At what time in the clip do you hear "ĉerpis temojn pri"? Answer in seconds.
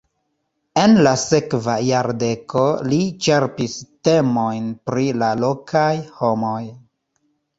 3.27-5.05